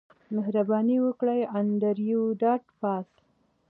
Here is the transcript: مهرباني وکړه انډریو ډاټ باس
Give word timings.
مهرباني 0.35 0.97
وکړه 1.05 1.35
انډریو 1.59 2.21
ډاټ 2.41 2.63
باس 2.81 3.09